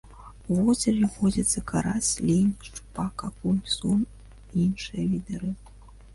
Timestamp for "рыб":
5.45-5.73